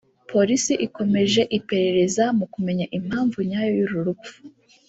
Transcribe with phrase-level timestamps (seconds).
[0.31, 4.35] Polisi ikomeje iperereza mu kumenya impamvu nyayo y’uru rupfu